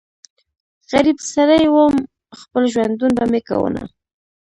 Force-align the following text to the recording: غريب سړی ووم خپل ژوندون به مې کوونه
غريب 0.91 1.17
سړی 1.33 1.63
ووم 1.69 1.95
خپل 2.39 2.63
ژوندون 2.73 3.11
به 3.17 3.25
مې 3.31 3.41
کوونه 3.47 3.83